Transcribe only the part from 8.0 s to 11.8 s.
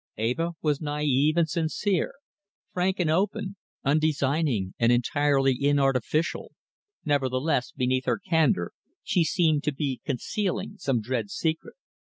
her candour she seemed to be concealing some dread secret.